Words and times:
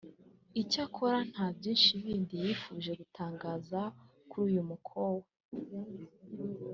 Icyakora 0.61 1.17
nta 1.31 1.45
byinshi 1.57 1.91
bindi 2.03 2.35
yifuje 2.43 2.91
gutangaza 2.99 3.81
kuri 4.29 4.43
uyu 4.49 4.61
mukowa 4.69 5.25